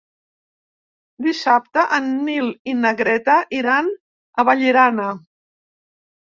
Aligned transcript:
Dissabte 1.25 1.83
en 1.97 2.07
Nil 2.29 2.47
i 2.73 2.75
na 2.79 2.95
Greta 3.03 3.37
iran 3.59 3.93
a 3.93 4.47
Vallirana. 4.51 5.07